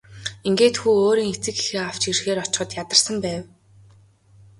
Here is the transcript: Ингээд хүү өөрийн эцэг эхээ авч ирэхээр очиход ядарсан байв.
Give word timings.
Ингээд 0.47 0.75
хүү 0.79 0.93
өөрийн 1.05 1.31
эцэг 1.35 1.55
эхээ 1.61 1.81
авч 1.89 2.01
ирэхээр 2.09 2.39
очиход 2.43 2.69
ядарсан 2.81 3.15
байв. 3.25 3.43